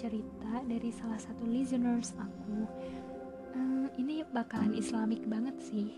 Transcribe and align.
cerita 0.00 0.64
dari 0.64 0.88
salah 0.88 1.20
satu 1.20 1.44
listeners 1.44 2.16
aku. 2.16 2.64
Hmm, 3.52 3.92
ini 4.00 4.24
bakalan 4.32 4.72
islamik 4.72 5.20
banget 5.28 5.52
sih. 5.60 5.92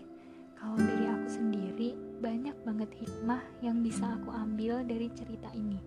Kalau 0.59 0.75
dari 0.75 1.07
aku 1.07 1.27
sendiri, 1.31 1.95
banyak 2.19 2.51
banget 2.67 2.91
hikmah 2.99 3.39
yang 3.63 3.79
bisa 3.79 4.03
aku 4.19 4.27
ambil 4.35 4.83
dari 4.83 5.07
cerita 5.15 5.47
ini. 5.55 5.79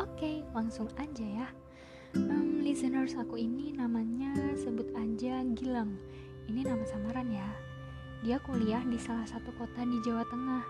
Oke, 0.00 0.40
langsung 0.56 0.88
aja 0.96 1.44
ya. 1.44 1.48
Um, 2.16 2.64
listeners 2.64 3.12
aku 3.12 3.36
ini 3.36 3.76
namanya 3.76 4.32
sebut 4.56 4.88
aja 4.96 5.44
Gilang. 5.52 6.00
Ini 6.48 6.64
nama 6.64 6.84
samaran 6.88 7.28
ya. 7.28 7.48
Dia 8.24 8.40
kuliah 8.40 8.80
di 8.88 8.96
salah 8.96 9.28
satu 9.28 9.52
kota 9.60 9.84
di 9.84 10.00
Jawa 10.00 10.24
Tengah 10.32 10.64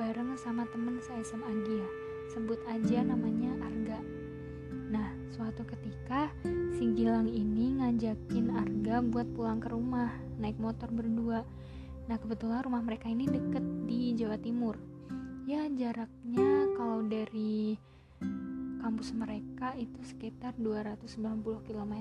bareng 0.00 0.32
sama 0.40 0.64
temen 0.72 0.96
se-SMA 1.04 1.52
dia 1.68 1.88
sebut 2.30 2.56
aja 2.70 3.02
namanya 3.02 3.52
Arga 3.60 4.00
suatu 5.30 5.62
ketika 5.62 6.30
si 6.74 6.90
Gilang 6.98 7.30
ini 7.30 7.78
ngajakin 7.78 8.50
Arga 8.50 8.98
buat 8.98 9.30
pulang 9.38 9.62
ke 9.62 9.70
rumah 9.70 10.10
naik 10.42 10.58
motor 10.58 10.90
berdua. 10.90 11.46
Nah 12.10 12.16
kebetulan 12.18 12.66
rumah 12.66 12.82
mereka 12.82 13.06
ini 13.06 13.30
deket 13.30 13.62
di 13.86 14.18
Jawa 14.18 14.36
Timur. 14.42 14.74
Ya 15.46 15.70
jaraknya 15.70 16.74
kalau 16.74 17.06
dari 17.06 17.78
kampus 18.82 19.14
mereka 19.14 19.76
itu 19.78 20.00
sekitar 20.02 20.56
290 20.58 21.66
km 21.68 21.94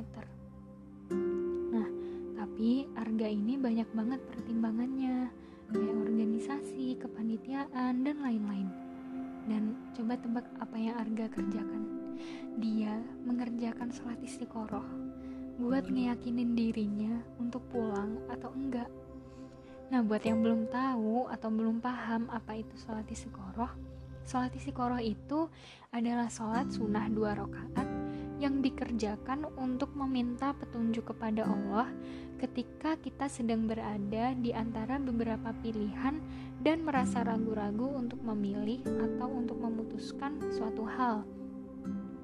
nah 1.70 1.88
tapi 2.40 2.88
Arga 2.98 3.28
ini 3.30 3.60
banyak 3.60 3.90
banget 3.94 4.20
pertimbangannya 4.32 5.30
kayak 5.70 5.96
organisasi, 6.02 6.98
kepanitiaan, 6.98 8.02
dan 8.02 8.18
lain-lain. 8.26 8.89
Dan 9.50 9.74
coba 9.98 10.14
tebak 10.22 10.46
apa 10.62 10.78
yang 10.78 10.96
Arga 11.02 11.26
kerjakan. 11.34 11.84
Dia 12.62 12.94
mengerjakan 13.26 13.90
sholat 13.90 14.22
istiqoroh 14.22 14.86
buat 15.60 15.90
ngeyakinin 15.92 16.56
dirinya 16.56 17.20
untuk 17.42 17.66
pulang 17.74 18.16
atau 18.32 18.54
enggak. 18.54 18.88
Nah, 19.90 20.06
buat 20.06 20.22
yang 20.22 20.46
belum 20.46 20.70
tahu 20.70 21.28
atau 21.34 21.50
belum 21.50 21.82
paham 21.82 22.30
apa 22.30 22.62
itu 22.62 22.78
sholat 22.78 23.10
istiqoroh, 23.10 23.74
sholat 24.24 24.54
istiqoroh 24.54 25.02
itu 25.02 25.50
adalah 25.90 26.30
sholat 26.30 26.70
sunnah 26.70 27.10
dua 27.10 27.34
rakaat 27.34 27.90
yang 28.40 28.64
dikerjakan 28.64 29.50
untuk 29.60 29.92
meminta 30.00 30.56
petunjuk 30.56 31.12
kepada 31.12 31.44
Allah 31.44 31.92
ketika 32.40 32.96
kita 32.96 33.28
sedang 33.28 33.68
berada 33.68 34.32
di 34.32 34.56
antara 34.56 34.96
beberapa 34.96 35.52
pilihan 35.60 36.24
dan 36.60 36.84
merasa 36.84 37.24
ragu-ragu 37.24 37.88
untuk 37.96 38.20
memilih 38.24 38.84
atau 38.84 39.32
untuk 39.32 39.58
memutuskan 39.64 40.40
suatu 40.52 40.84
hal. 40.84 41.24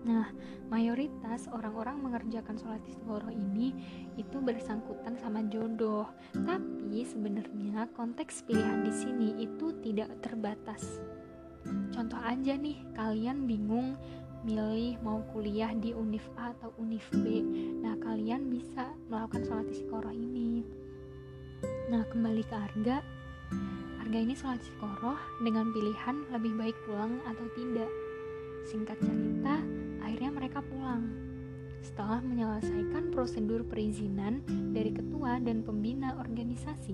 Nah, 0.05 0.29
mayoritas 0.69 1.49
orang-orang 1.49 1.97
mengerjakan 1.97 2.61
sholat 2.61 2.83
istiqoroh 2.85 3.33
ini 3.33 3.73
itu 4.21 4.37
bersangkutan 4.37 5.17
sama 5.17 5.41
jodoh. 5.49 6.05
Tapi 6.29 7.01
sebenarnya 7.01 7.89
konteks 7.97 8.45
pilihan 8.45 8.85
di 8.85 8.93
sini 8.93 9.29
itu 9.41 9.73
tidak 9.81 10.13
terbatas. 10.21 11.01
Contoh 11.89 12.21
aja 12.21 12.53
nih, 12.53 12.85
kalian 12.93 13.49
bingung 13.49 13.97
milih 14.45 15.01
mau 15.01 15.25
kuliah 15.33 15.73
di 15.73 15.89
Univ 15.89 16.21
A 16.37 16.53
atau 16.53 16.69
Univ 16.77 17.01
B. 17.09 17.41
Nah, 17.81 17.97
kalian 17.97 18.53
bisa 18.53 18.93
melakukan 19.09 19.41
sholat 19.41 19.67
istiqoroh 19.73 20.13
ini. 20.13 20.61
Nah, 21.89 22.05
kembali 22.13 22.45
ke 22.45 22.53
harga. 22.53 23.01
Harga 24.05 24.21
ini 24.21 24.37
sholat 24.37 24.61
istiqoroh 24.61 25.17
dengan 25.41 25.73
pilihan 25.73 26.29
lebih 26.29 26.53
baik 26.61 26.77
pulang 26.85 27.17
atau 27.25 27.41
tidak. 27.57 27.89
Singkat 28.69 29.01
cerita, 29.01 29.65
akhirnya 29.97 30.29
mereka 30.29 30.61
pulang. 30.61 31.09
Setelah 31.81 32.21
menyelesaikan 32.21 33.09
prosedur 33.09 33.65
perizinan 33.65 34.45
dari 34.77 34.93
ketua 34.93 35.41
dan 35.41 35.65
pembina 35.65 36.21
organisasi. 36.21 36.93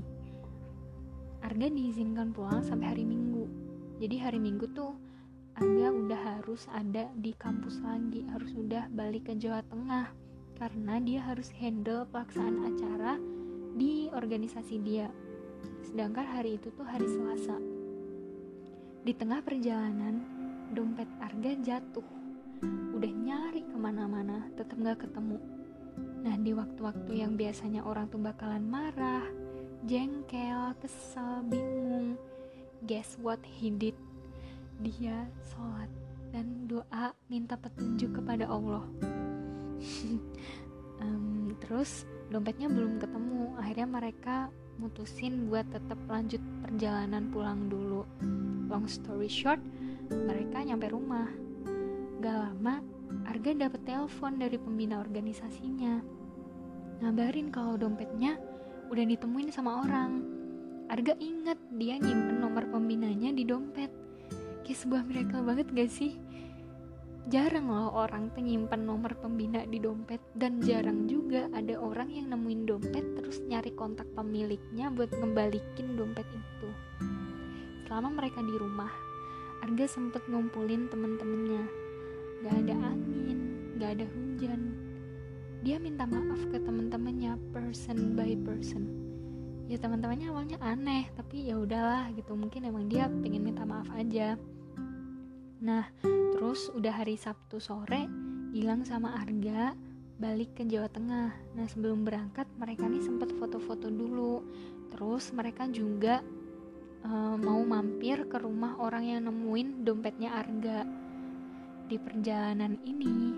Arga 1.44 1.68
diizinkan 1.68 2.32
pulang 2.32 2.64
sampai 2.64 2.96
hari 2.96 3.04
Minggu. 3.04 3.44
Jadi 4.00 4.16
hari 4.16 4.40
Minggu 4.40 4.72
tuh 4.72 4.96
Angga 5.60 5.92
udah 5.92 6.40
harus 6.40 6.64
ada 6.72 7.12
di 7.20 7.36
kampus 7.36 7.84
lagi, 7.84 8.24
harus 8.32 8.56
udah 8.56 8.88
balik 8.88 9.28
ke 9.28 9.36
Jawa 9.36 9.60
Tengah 9.68 10.16
karena 10.56 10.96
dia 11.04 11.20
harus 11.28 11.52
handle 11.60 12.08
pelaksanaan 12.08 12.72
acara 12.72 13.20
di 13.76 14.08
organisasi 14.16 14.80
dia. 14.80 15.12
Sedangkan 15.86 16.26
hari 16.26 16.56
itu 16.58 16.72
tuh 16.74 16.86
hari 16.86 17.06
Selasa. 17.06 17.58
Di 19.02 19.14
tengah 19.18 19.42
perjalanan, 19.42 20.22
dompet 20.72 21.10
Arga 21.20 21.52
jatuh. 21.60 22.06
Udah 22.94 23.12
nyari 23.12 23.66
ke 23.66 23.78
mana-mana, 23.78 24.46
tetap 24.54 24.78
gak 24.82 25.10
ketemu. 25.10 25.42
Nah, 26.22 26.38
di 26.38 26.54
waktu-waktu 26.54 27.12
yang 27.18 27.34
biasanya 27.34 27.82
orang 27.82 28.06
tuh 28.14 28.22
bakalan 28.22 28.62
marah, 28.62 29.26
jengkel, 29.90 30.78
kesel, 30.78 31.42
bingung, 31.50 32.14
guess 32.86 33.18
what 33.18 33.42
he 33.42 33.74
did? 33.74 33.98
dia 34.82 35.30
sholat 35.54 35.90
dan 36.34 36.66
doa 36.66 37.14
minta 37.30 37.54
petunjuk 37.54 38.18
kepada 38.18 38.50
Allah 38.50 38.82
um, 41.06 41.54
terus 41.62 42.10
dompetnya 42.34 42.66
belum 42.66 42.98
ketemu 42.98 43.54
akhirnya 43.62 43.88
mereka 43.88 44.36
mutusin 44.80 45.52
buat 45.52 45.68
tetap 45.74 45.98
lanjut 46.08 46.40
perjalanan 46.64 47.28
pulang 47.34 47.68
dulu. 47.68 48.08
Long 48.72 48.88
story 48.88 49.28
short 49.28 49.60
mereka 50.12 50.64
nyampe 50.64 50.92
rumah. 50.92 51.28
Gak 52.22 52.38
lama 52.38 52.80
Arga 53.28 53.52
dapet 53.52 53.82
telepon 53.84 54.40
dari 54.40 54.56
pembina 54.56 55.04
organisasinya. 55.04 56.00
Ngabarin 57.04 57.52
kalau 57.52 57.76
dompetnya 57.76 58.40
udah 58.88 59.04
ditemuin 59.04 59.52
sama 59.52 59.84
orang. 59.84 60.24
Arga 60.88 61.16
inget 61.20 61.60
dia 61.76 62.00
nyimpen 62.00 62.40
nomor 62.40 62.68
pembinanya 62.72 63.36
di 63.36 63.44
dompet. 63.44 63.92
Kayak 64.64 64.80
sebuah 64.80 65.04
miracle 65.04 65.44
banget 65.44 65.68
gak 65.76 65.92
sih 65.92 66.16
jarang 67.30 67.70
loh 67.70 67.94
orang 67.94 68.34
penyimpan 68.34 68.82
nomor 68.82 69.14
pembina 69.22 69.62
di 69.70 69.78
dompet 69.78 70.18
dan 70.34 70.58
jarang 70.64 71.06
juga 71.06 71.46
ada 71.54 71.78
orang 71.78 72.10
yang 72.10 72.34
nemuin 72.34 72.66
dompet 72.66 73.06
terus 73.14 73.38
nyari 73.46 73.70
kontak 73.78 74.10
pemiliknya 74.18 74.90
buat 74.90 75.14
ngembalikin 75.14 75.94
dompet 75.94 76.26
itu. 76.34 76.70
Selama 77.86 78.10
mereka 78.24 78.42
di 78.42 78.56
rumah 78.58 78.90
Arga 79.62 79.86
sempet 79.86 80.26
ngumpulin 80.26 80.90
temen-temennya. 80.90 81.64
Gak 82.42 82.56
ada 82.66 82.76
angin 82.90 83.40
gak 83.78 83.98
ada 83.98 84.06
hujan. 84.10 84.74
Dia 85.62 85.78
minta 85.78 86.10
maaf 86.10 86.42
ke 86.50 86.58
temen-temennya 86.58 87.38
person 87.54 88.18
by 88.18 88.34
person. 88.42 88.90
Ya 89.70 89.78
teman-temannya 89.78 90.34
awalnya 90.34 90.58
aneh 90.58 91.14
tapi 91.14 91.46
ya 91.46 91.62
udahlah 91.62 92.10
gitu. 92.18 92.34
Mungkin 92.34 92.66
emang 92.66 92.90
dia 92.90 93.06
pengen 93.22 93.46
minta 93.46 93.62
maaf 93.62 93.86
aja 93.94 94.34
Nah, 95.62 95.86
terus 96.34 96.74
udah 96.74 97.06
hari 97.06 97.22
Sabtu 97.22 97.62
sore, 97.62 98.10
Gilang 98.50 98.82
sama 98.82 99.14
Arga 99.14 99.78
balik 100.18 100.58
ke 100.58 100.66
Jawa 100.66 100.90
Tengah. 100.90 101.30
Nah, 101.54 101.66
sebelum 101.70 102.02
berangkat 102.02 102.50
mereka 102.58 102.90
nih 102.90 103.06
sempat 103.06 103.30
foto-foto 103.38 103.94
dulu. 103.94 104.42
Terus 104.90 105.30
mereka 105.38 105.70
juga 105.70 106.26
uh, 107.06 107.38
mau 107.38 107.62
mampir 107.62 108.26
ke 108.26 108.42
rumah 108.42 108.78
orang 108.82 109.06
yang 109.06 109.22
nemuin 109.30 109.86
dompetnya 109.86 110.34
Arga. 110.34 110.82
Di 111.86 111.98
perjalanan 112.02 112.82
ini, 112.82 113.30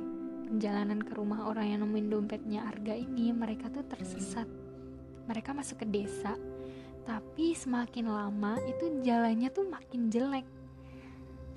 perjalanan 0.48 1.04
ke 1.04 1.12
rumah 1.20 1.44
orang 1.52 1.76
yang 1.76 1.80
nemuin 1.84 2.08
dompetnya 2.08 2.64
Arga 2.72 2.96
ini, 2.96 3.36
mereka 3.36 3.68
tuh 3.68 3.84
tersesat. 3.84 4.48
Mereka 5.28 5.52
masuk 5.52 5.84
ke 5.84 5.88
desa, 5.92 6.40
tapi 7.04 7.52
semakin 7.52 8.08
lama 8.08 8.60
itu 8.64 9.04
jalannya 9.04 9.52
tuh 9.52 9.68
makin 9.68 10.08
jelek 10.08 10.63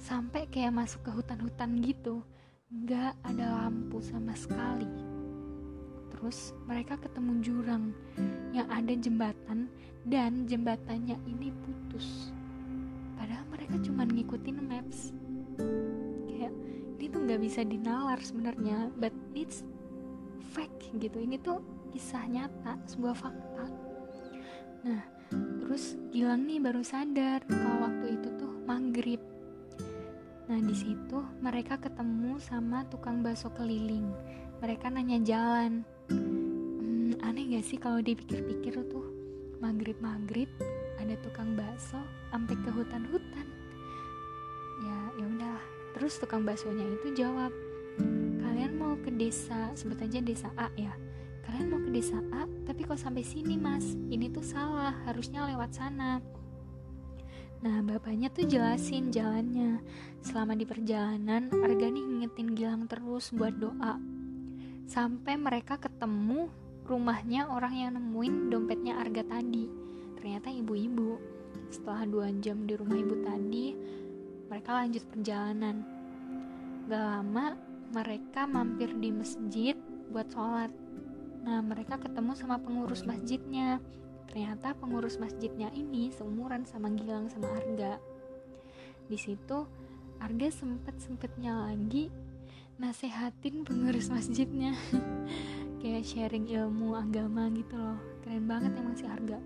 sampai 0.01 0.49
kayak 0.49 0.77
masuk 0.77 1.05
ke 1.07 1.11
hutan-hutan 1.13 1.81
gitu. 1.81 2.23
Nggak 2.73 3.15
ada 3.25 3.47
lampu 3.65 4.03
sama 4.03 4.35
sekali. 4.37 4.89
Terus 6.13 6.57
mereka 6.65 6.97
ketemu 6.97 7.33
jurang 7.45 7.85
yang 8.51 8.67
ada 8.73 8.93
jembatan 8.97 9.69
dan 10.09 10.49
jembatannya 10.49 11.21
ini 11.29 11.53
putus. 11.53 12.33
Padahal 13.15 13.45
mereka 13.53 13.77
cuma 13.85 14.03
ngikutin 14.09 14.59
maps. 14.65 15.13
Kayak 16.27 16.53
ini 16.97 17.05
tuh 17.13 17.21
nggak 17.27 17.41
bisa 17.43 17.61
dinalar 17.63 18.19
sebenarnya 18.19 18.91
but 18.97 19.13
it's 19.37 19.63
fact 20.55 20.89
gitu. 20.97 21.21
Ini 21.21 21.39
tuh 21.45 21.61
kisah 21.93 22.25
nyata 22.27 22.81
sebuah 22.89 23.15
fakta. 23.15 23.65
Nah 24.87 25.03
terus 25.67 25.99
Gilang 26.17 26.49
nih 26.49 26.63
baru 26.63 26.81
sadar 26.81 27.45
kalau 27.45 27.91
waktu 27.91 28.17
itu 28.17 28.29
tuh 28.41 28.53
maghrib 28.65 29.21
Nah 30.47 30.59
di 30.63 30.75
situ 30.75 31.19
mereka 31.43 31.79
ketemu 31.79 32.39
sama 32.39 32.87
tukang 32.87 33.23
bakso 33.23 33.51
keliling. 33.55 34.11
Mereka 34.63 34.89
nanya 34.91 35.19
jalan. 35.23 35.83
Hmm, 36.11 37.19
aneh 37.23 37.59
gak 37.59 37.67
sih 37.67 37.79
kalau 37.79 37.99
dipikir-pikir 37.99 38.79
tuh 38.87 39.07
maghrib 39.59 39.99
maghrib 39.99 40.49
ada 41.03 41.19
tukang 41.21 41.59
bakso 41.59 41.99
sampai 42.31 42.55
ke 42.63 42.71
hutan-hutan. 42.71 43.47
Ya 44.87 44.99
ya 45.19 45.25
udah 45.27 45.59
terus 45.97 46.21
tukang 46.21 46.45
baksonya 46.45 46.85
itu 46.85 47.17
jawab 47.17 47.49
kalian 48.45 48.77
mau 48.77 48.93
ke 49.01 49.09
desa 49.09 49.73
sebut 49.73 49.97
aja 50.05 50.21
desa 50.21 50.53
A 50.61 50.69
ya 50.77 50.93
kalian 51.49 51.73
mau 51.73 51.81
ke 51.81 51.89
desa 51.89 52.21
A 52.37 52.45
tapi 52.69 52.85
kok 52.85 53.01
sampai 53.01 53.25
sini 53.25 53.57
mas 53.57 53.97
ini 54.13 54.29
tuh 54.29 54.45
salah 54.45 54.93
harusnya 55.09 55.49
lewat 55.49 55.73
sana 55.73 56.21
Nah 57.65 57.81
bapaknya 57.81 58.29
tuh 58.29 58.45
jelasin 58.45 59.09
jalannya. 59.09 59.81
Selama 60.21 60.53
di 60.53 60.69
perjalanan 60.69 61.49
Arga 61.49 61.89
nih 61.89 62.05
ngingetin 62.05 62.53
Gilang 62.53 62.85
terus 62.91 63.33
buat 63.33 63.57
doa. 63.57 63.97
Sampai 64.85 65.41
mereka 65.41 65.81
ketemu 65.81 66.53
rumahnya 66.85 67.49
orang 67.51 67.75
yang 67.75 67.91
nemuin 67.97 68.53
dompetnya 68.53 69.01
Arga 69.01 69.25
tadi. 69.25 69.67
Ternyata 70.21 70.53
ibu-ibu. 70.53 71.17
Setelah 71.73 72.05
dua 72.07 72.29
jam 72.39 72.63
di 72.63 72.79
rumah 72.79 72.95
ibu 72.95 73.27
tadi 73.27 73.75
Mereka 74.47 74.71
lanjut 74.71 75.03
perjalanan. 75.11 75.83
Gak 76.87 77.03
lama 77.03 77.59
mereka 77.91 78.47
mampir 78.47 78.95
di 78.95 79.11
masjid 79.11 79.75
buat 80.11 80.31
sholat. 80.31 80.71
Nah 81.43 81.63
mereka 81.63 81.99
ketemu 81.99 82.35
sama 82.39 82.59
pengurus 82.63 83.03
masjidnya 83.03 83.83
ternyata 84.29 84.77
pengurus 84.77 85.17
masjidnya 85.17 85.73
ini 85.73 86.13
seumuran 86.13 86.67
sama 86.69 86.93
Gilang 86.93 87.31
sama 87.33 87.51
Arga. 87.57 87.99
Di 89.07 89.19
situ 89.19 89.67
Arga 90.19 90.49
sempet 90.49 90.97
sempetnya 90.99 91.69
lagi 91.69 92.09
nasehatin 92.77 93.65
pengurus 93.65 94.13
masjidnya. 94.13 94.77
Kayak 95.81 96.09
sharing 96.09 96.49
ilmu 96.49 96.97
agama 96.97 97.49
gitu 97.53 97.77
loh. 97.77 98.01
Keren 98.25 98.45
banget 98.49 98.73
emang 98.77 98.97
si 98.97 99.05
Arga. 99.09 99.39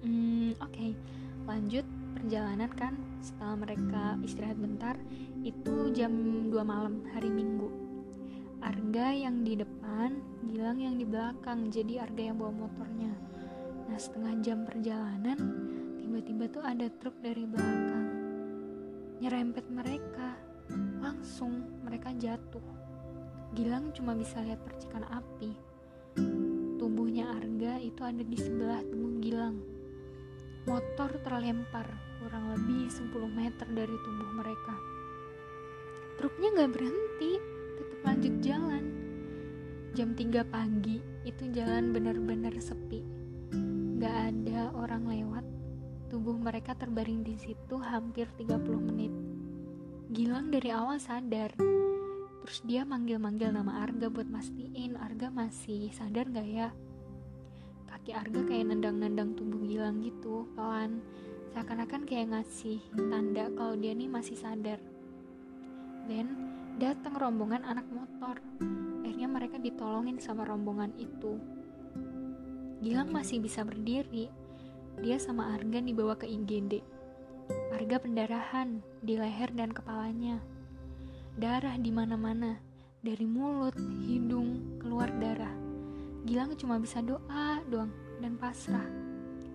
Hmm, 0.00 0.56
oke. 0.60 0.72
Okay. 0.72 0.92
lanjut 1.48 1.82
perjalanan 2.14 2.70
kan 2.76 2.94
setelah 3.24 3.64
mereka 3.64 4.14
istirahat 4.22 4.60
bentar 4.60 4.94
itu 5.40 5.90
jam 5.96 6.12
2 6.52 6.54
malam 6.62 7.00
hari 7.10 7.32
minggu. 7.32 7.68
Arga 8.60 9.16
yang 9.16 9.40
di 9.40 9.56
depan 9.56 10.20
Gilang 10.44 10.80
yang 10.84 11.00
di 11.00 11.08
belakang 11.08 11.72
jadi 11.72 12.04
Arga 12.04 12.22
yang 12.28 12.36
bawa 12.36 12.52
motornya 12.52 13.29
Nah 13.90 13.98
setengah 13.98 14.38
jam 14.38 14.62
perjalanan 14.62 15.38
Tiba-tiba 15.98 16.46
tuh 16.46 16.62
ada 16.62 16.86
truk 17.02 17.18
dari 17.18 17.42
belakang 17.42 18.10
Nyerempet 19.20 19.68
mereka. 19.68 20.32
Langsung 21.04 21.84
mereka 21.84 22.08
jatuh. 22.16 22.64
Gilang 23.52 23.92
cuma 23.92 24.16
bisa 24.16 24.40
lihat 24.40 24.64
percikan 24.64 25.04
api. 25.12 25.52
Tubuhnya 26.80 27.28
Arga 27.36 27.76
itu 27.84 28.00
ada 28.00 28.24
di 28.24 28.38
sebelah 28.40 28.80
tubuh 28.88 29.20
Gilang. 29.20 29.60
Motor 30.64 31.20
terlempar 31.20 31.84
kurang 32.16 32.56
lebih 32.56 32.88
10 32.88 33.12
meter 33.28 33.68
dari 33.68 33.96
tubuh 34.00 34.30
mereka. 34.40 34.74
Truknya 36.16 36.48
gak 36.64 36.72
berhenti 36.80 37.32
Tetap 37.76 38.00
lanjut 38.08 38.34
jalan. 38.40 38.84
Jam 39.92 40.16
3 40.16 40.48
pagi 40.48 40.96
itu 41.28 41.44
jalan 41.52 41.92
benar-benar 41.92 42.56
sepi 42.56 43.19
Gak 44.00 44.32
ada 44.32 44.72
orang 44.80 45.04
lewat. 45.12 45.44
Tubuh 46.08 46.32
mereka 46.32 46.72
terbaring 46.72 47.20
di 47.20 47.36
situ 47.36 47.76
hampir 47.76 48.32
30 48.32 48.56
menit. 48.80 49.12
Gilang 50.08 50.48
dari 50.48 50.72
awal 50.72 50.96
sadar. 50.96 51.52
Terus 52.40 52.64
dia 52.64 52.88
manggil-manggil 52.88 53.52
nama 53.52 53.84
Arga 53.84 54.08
buat 54.08 54.24
mastiin 54.24 54.96
Arga 54.96 55.28
masih 55.28 55.92
sadar 55.92 56.32
gak 56.32 56.48
ya? 56.48 56.72
Kaki 57.92 58.16
Arga 58.16 58.40
kayak 58.48 58.72
nendang-nendang 58.72 59.36
tubuh 59.36 59.60
Gilang 59.68 60.00
gitu, 60.00 60.48
pelan. 60.56 61.04
Seakan-akan 61.52 62.08
kayak 62.08 62.32
ngasih 62.32 62.80
tanda 63.12 63.52
kalau 63.52 63.76
dia 63.76 63.92
nih 63.92 64.08
masih 64.08 64.40
sadar. 64.40 64.80
Dan 66.08 66.48
datang 66.80 67.20
rombongan 67.20 67.68
anak 67.68 67.84
motor. 67.92 68.40
Akhirnya 69.04 69.28
mereka 69.28 69.60
ditolongin 69.60 70.16
sama 70.16 70.48
rombongan 70.48 70.96
itu. 70.96 71.59
Gilang 72.80 73.12
masih 73.12 73.44
bisa 73.44 73.60
berdiri. 73.60 74.32
Dia 75.04 75.20
sama 75.20 75.52
Arga 75.52 75.84
dibawa 75.84 76.16
ke 76.16 76.24
IGD. 76.24 76.80
Arga 77.76 78.00
pendarahan 78.00 78.80
di 79.04 79.20
leher 79.20 79.52
dan 79.52 79.68
kepalanya. 79.68 80.40
Darah 81.36 81.76
di 81.76 81.92
mana-mana, 81.92 82.56
dari 83.04 83.28
mulut, 83.28 83.76
hidung, 84.08 84.80
keluar 84.80 85.12
darah. 85.20 85.52
Gilang 86.24 86.56
cuma 86.56 86.80
bisa 86.80 87.04
doa 87.04 87.60
doang 87.68 87.92
dan 88.24 88.40
pasrah. 88.40 88.88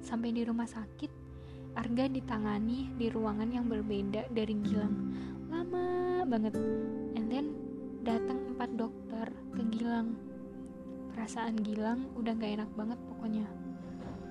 Sampai 0.06 0.30
di 0.30 0.45
rumah 0.45 0.69
sakit, 0.69 1.10
Arga 1.74 2.06
ditangani 2.06 2.94
di 2.94 3.10
ruangan 3.10 3.50
yang 3.50 3.66
berbeda 3.66 4.30
dari 4.30 4.54
Gilang. 4.62 4.95
Lama 5.50 6.21
banget. 6.30 6.54
And 7.18 7.25
then 7.25 7.57
datang 8.06 8.54
empat 8.54 8.69
dokter 8.78 9.33
ke 9.50 9.66
Gilang 9.74 10.34
Perasaan 11.15 11.56
Gilang 11.63 12.12
udah 12.19 12.35
gak 12.35 12.59
enak 12.59 12.71
banget 12.75 13.00
pokoknya. 13.07 13.47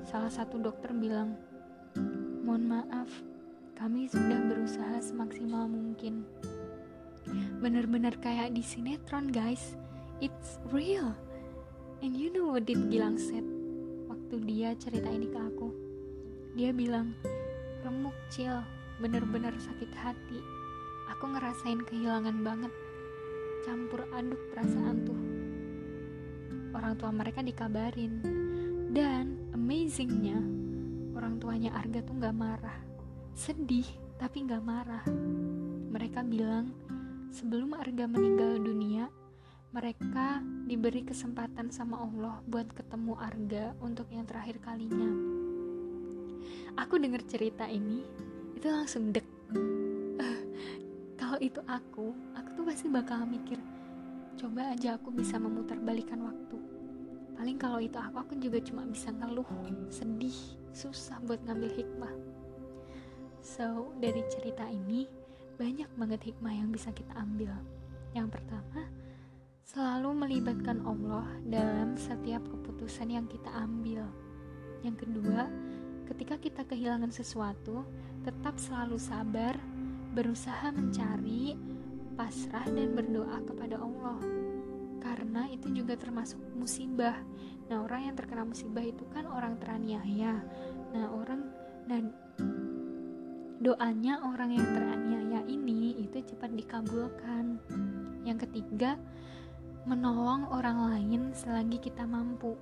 Salah 0.04 0.28
satu 0.28 0.60
dokter 0.60 0.92
bilang, 0.92 1.32
Mohon 2.44 2.76
maaf, 2.76 3.08
kami 3.72 4.04
sudah 4.04 4.36
berusaha 4.44 5.00
semaksimal 5.00 5.64
mungkin. 5.64 6.28
Bener-bener 7.64 8.12
kayak 8.20 8.52
di 8.52 8.60
sinetron 8.60 9.32
guys, 9.32 9.81
it's 10.20 10.60
real. 10.69 11.16
And 12.04 12.12
you 12.12 12.28
know 12.28 12.52
what 12.52 12.69
did 12.69 12.92
Gilang 12.92 13.16
said 13.16 13.48
waktu 14.04 14.44
dia 14.44 14.76
cerita 14.76 15.08
ini 15.08 15.32
ke 15.32 15.40
aku? 15.40 15.72
Dia 16.52 16.76
bilang, 16.76 17.16
remuk 17.80 18.14
cil, 18.28 18.60
bener-bener 19.00 19.56
sakit 19.56 19.88
hati. 19.96 20.40
Aku 21.16 21.32
ngerasain 21.32 21.80
kehilangan 21.88 22.44
banget. 22.44 22.72
Campur 23.64 24.04
aduk 24.12 24.52
perasaan 24.52 25.08
tuh 25.08 25.24
orang 26.75 26.99
tua 26.99 27.15
mereka 27.15 27.41
dikabarin. 27.41 28.21
Dan 28.94 29.55
amazingnya 29.55 30.38
orang 31.15 31.38
tuanya 31.38 31.75
Arga 31.75 32.03
tuh 32.03 32.19
gak 32.19 32.37
marah. 32.37 32.79
Sedih 33.35 33.87
tapi 34.19 34.47
gak 34.47 34.62
marah. 34.62 35.06
Mereka 35.94 36.26
bilang 36.26 36.75
sebelum 37.31 37.75
Arga 37.75 38.06
meninggal 38.06 38.59
dunia 38.62 39.11
mereka 39.75 40.38
diberi 40.71 41.02
kesempatan 41.02 41.75
sama 41.75 41.99
Allah 41.99 42.38
buat 42.47 42.71
ketemu 42.71 43.19
Arga 43.19 43.75
untuk 43.83 44.07
yang 44.14 44.23
terakhir 44.23 44.62
kalinya. 44.62 45.11
Aku 46.78 46.95
dengar 47.02 47.26
cerita 47.26 47.66
ini 47.66 48.07
itu 48.54 48.71
langsung 48.71 49.11
dek 49.11 49.26
uh, 50.23 50.40
kalau 51.19 51.37
itu 51.43 51.59
aku 51.66 52.14
aku 52.38 52.49
tuh 52.54 52.64
pasti 52.64 52.87
bakal 52.88 53.26
mikir 53.26 53.59
Coba 54.35 54.75
aja 54.75 54.99
aku 54.99 55.14
bisa 55.14 55.38
memutarbalikkan 55.38 56.19
waktu. 56.19 56.59
Paling 57.35 57.59
kalau 57.59 57.79
itu 57.83 57.99
aku, 57.99 58.17
aku 58.19 58.35
juga 58.38 58.59
cuma 58.62 58.83
bisa 58.87 59.11
ngeluh, 59.11 59.47
sedih, 59.91 60.35
susah 60.75 61.19
buat 61.23 61.43
ngambil 61.47 61.71
hikmah. 61.71 62.14
So, 63.45 63.95
dari 64.00 64.25
cerita 64.31 64.67
ini, 64.67 65.07
banyak 65.55 65.91
banget 65.95 66.33
hikmah 66.33 66.55
yang 66.55 66.71
bisa 66.75 66.91
kita 66.91 67.14
ambil. 67.14 67.55
Yang 68.14 68.38
pertama, 68.38 68.91
selalu 69.62 70.11
melibatkan 70.14 70.83
Allah 70.83 71.26
dalam 71.47 71.95
setiap 71.95 72.43
keputusan 72.47 73.11
yang 73.11 73.26
kita 73.26 73.50
ambil. 73.55 74.07
Yang 74.83 75.07
kedua, 75.07 75.47
ketika 76.11 76.37
kita 76.38 76.62
kehilangan 76.67 77.11
sesuatu, 77.11 77.87
tetap 78.25 78.57
selalu 78.59 78.97
sabar, 78.99 79.59
berusaha 80.14 80.71
mencari, 80.71 81.59
pasrah 82.14 82.66
dan 82.71 82.94
berdoa 82.94 83.42
kepada 83.42 83.76
Allah. 83.78 84.18
Karena 85.02 85.50
itu 85.50 85.68
juga 85.75 85.99
termasuk 85.99 86.40
musibah. 86.56 87.18
Nah 87.68 87.85
orang 87.85 88.11
yang 88.11 88.14
terkena 88.16 88.47
musibah 88.47 88.83
itu 88.83 89.04
kan 89.12 89.26
orang 89.28 89.59
teraniaya. 89.61 90.40
Nah 90.94 91.06
orang 91.12 91.50
dan 91.85 92.14
doanya 93.61 94.25
orang 94.25 94.56
yang 94.56 94.66
teraniaya 94.73 95.40
ini 95.50 95.99
itu 96.00 96.25
cepat 96.25 96.54
dikabulkan. 96.54 97.61
Yang 98.25 98.49
ketiga 98.49 98.97
menolong 99.85 100.49
orang 100.49 100.88
lain 100.94 101.37
selagi 101.37 101.76
kita 101.83 102.09
mampu. 102.09 102.56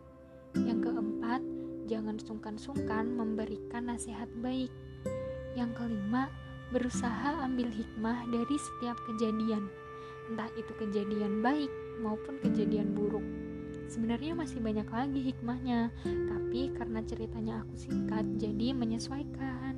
Yang 0.58 0.90
keempat 0.90 1.42
jangan 1.86 2.16
sungkan-sungkan 2.18 3.14
memberikan 3.14 3.86
nasihat 3.90 4.26
baik. 4.42 4.70
Yang 5.54 5.70
kelima 5.78 6.32
berusaha 6.72 7.44
ambil 7.44 7.68
hikmah 7.68 8.24
dari 8.32 8.56
setiap 8.56 8.96
kejadian, 9.04 9.68
entah 10.32 10.48
itu 10.56 10.72
kejadian 10.80 11.44
baik 11.44 11.68
maupun 12.00 12.40
kejadian 12.40 12.96
buruk. 12.96 13.22
Sebenarnya 13.92 14.32
masih 14.32 14.64
banyak 14.64 14.88
lagi 14.88 15.20
hikmahnya, 15.20 15.92
tapi 16.08 16.72
karena 16.72 17.04
ceritanya 17.04 17.60
aku 17.60 17.76
singkat, 17.76 18.24
jadi 18.40 18.72
menyesuaikan. 18.72 19.76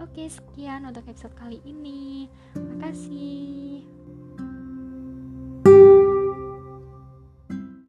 Oke, 0.00 0.24
sekian 0.32 0.88
untuk 0.88 1.04
episode 1.04 1.36
kali 1.36 1.60
ini. 1.68 2.24
Makasih. 2.56 3.99